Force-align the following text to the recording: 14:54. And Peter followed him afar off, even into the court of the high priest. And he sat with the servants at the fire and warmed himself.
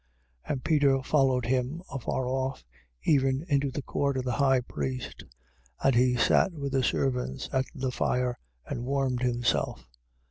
14:54. 0.47 0.51
And 0.53 0.63
Peter 0.63 1.03
followed 1.03 1.45
him 1.45 1.83
afar 1.91 2.25
off, 2.27 2.65
even 3.03 3.45
into 3.47 3.69
the 3.69 3.83
court 3.83 4.17
of 4.17 4.23
the 4.23 4.31
high 4.31 4.61
priest. 4.61 5.23
And 5.83 5.93
he 5.93 6.15
sat 6.15 6.53
with 6.53 6.71
the 6.71 6.81
servants 6.81 7.47
at 7.53 7.65
the 7.75 7.91
fire 7.91 8.39
and 8.65 8.83
warmed 8.83 9.21
himself. 9.21 9.87